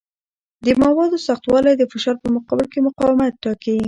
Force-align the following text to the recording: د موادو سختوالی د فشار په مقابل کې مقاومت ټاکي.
د 0.65 0.67
موادو 0.83 1.17
سختوالی 1.27 1.73
د 1.77 1.83
فشار 1.91 2.15
په 2.23 2.27
مقابل 2.35 2.65
کې 2.71 2.79
مقاومت 2.87 3.33
ټاکي. 3.43 3.75